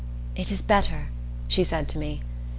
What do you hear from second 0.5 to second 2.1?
is better," she said to